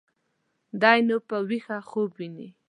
دى 0.81 0.95
نو 1.07 1.17
په 1.27 1.37
ويښه 1.47 1.77
خوب 1.89 2.09
ويني. 2.17 2.47